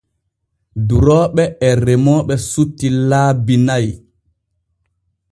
Durooɓe 0.87 1.43
e 1.67 1.67
remooɓe 1.85 2.33
sutti 2.49 2.87
laabi 3.09 3.55
na'i. 3.67 3.91